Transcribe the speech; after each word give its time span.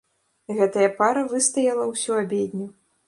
Гэтая 0.59 0.87
пара 1.01 1.21
выстаяла 1.33 1.85
ўсю 1.93 2.11
абедню. 2.23 2.67